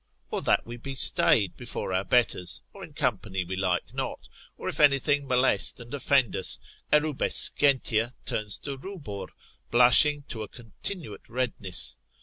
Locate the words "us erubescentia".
6.35-8.15